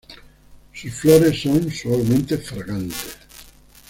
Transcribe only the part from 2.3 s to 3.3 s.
fragantes.